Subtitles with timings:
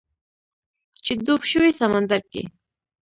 [1.03, 2.43] چې ډوب شوی سمندر کې